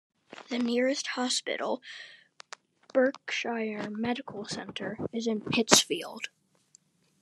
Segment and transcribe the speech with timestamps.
[0.49, 1.79] The nearest hospital,
[2.91, 6.29] Berkshire Medical Center, is in Pittsfield.